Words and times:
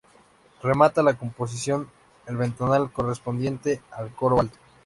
Remata 0.63 1.03
la 1.03 1.13
composición 1.13 1.87
el 2.25 2.35
ventanal 2.35 2.91
correspondiente 2.91 3.83
al 3.91 4.09
Coro 4.15 4.39
Alto. 4.39 4.57